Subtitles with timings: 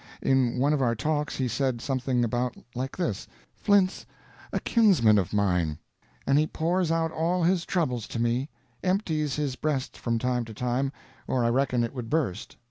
[0.23, 4.05] In one of our talks he said something about like this: "Flint is
[4.51, 5.77] a kinsman of mine,
[6.25, 8.49] and he pours out all his troubles to me
[8.83, 10.91] empties his breast from time to time,
[11.27, 12.57] or I reckon it would burst.